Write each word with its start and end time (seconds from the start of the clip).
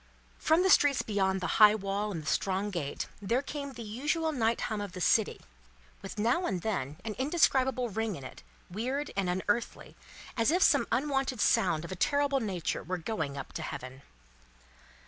From 0.39 0.63
the 0.63 0.69
streets 0.71 1.03
beyond 1.03 1.41
the 1.41 1.45
high 1.61 1.75
wall 1.75 2.11
and 2.11 2.23
the 2.23 2.25
strong 2.25 2.71
gate, 2.71 3.05
there 3.21 3.43
came 3.43 3.73
the 3.73 3.83
usual 3.83 4.31
night 4.31 4.61
hum 4.61 4.81
of 4.81 4.93
the 4.93 4.99
city, 4.99 5.39
with 6.01 6.17
now 6.17 6.47
and 6.47 6.63
then 6.63 6.97
an 7.05 7.13
indescribable 7.19 7.87
ring 7.89 8.15
in 8.15 8.23
it, 8.23 8.41
weird 8.67 9.11
and 9.15 9.29
unearthly, 9.29 9.95
as 10.35 10.49
if 10.49 10.63
some 10.63 10.87
unwonted 10.91 11.39
sounds 11.39 11.85
of 11.85 11.91
a 11.91 11.95
terrible 11.95 12.39
nature 12.39 12.81
were 12.81 12.97
going 12.97 13.37
up 13.37 13.53
to 13.53 13.61
Heaven. 13.61 14.01